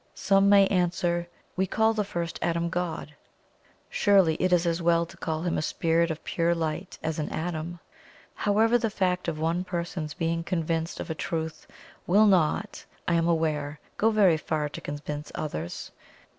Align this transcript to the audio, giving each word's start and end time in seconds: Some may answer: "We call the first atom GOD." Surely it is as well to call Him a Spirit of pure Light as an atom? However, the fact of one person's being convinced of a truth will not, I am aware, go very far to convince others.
Some 0.15 0.49
may 0.49 0.65
answer: 0.69 1.27
"We 1.55 1.67
call 1.67 1.93
the 1.93 2.03
first 2.03 2.39
atom 2.41 2.69
GOD." 2.71 3.13
Surely 3.87 4.33
it 4.39 4.51
is 4.51 4.65
as 4.65 4.81
well 4.81 5.05
to 5.05 5.15
call 5.15 5.43
Him 5.43 5.59
a 5.59 5.61
Spirit 5.61 6.09
of 6.09 6.23
pure 6.23 6.55
Light 6.55 6.97
as 7.03 7.19
an 7.19 7.29
atom? 7.29 7.79
However, 8.33 8.79
the 8.79 8.89
fact 8.89 9.27
of 9.27 9.37
one 9.39 9.63
person's 9.63 10.15
being 10.15 10.43
convinced 10.43 10.99
of 10.99 11.11
a 11.11 11.13
truth 11.13 11.67
will 12.07 12.25
not, 12.25 12.83
I 13.07 13.13
am 13.13 13.27
aware, 13.27 13.79
go 13.97 14.09
very 14.09 14.37
far 14.37 14.69
to 14.69 14.81
convince 14.81 15.31
others. 15.35 15.91